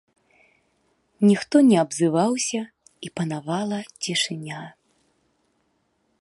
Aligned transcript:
Ніхто 1.29 1.55
не 1.67 1.77
абзываўся, 1.83 2.61
і 3.09 3.13
панавала 3.21 3.79
цішыня. 4.07 4.61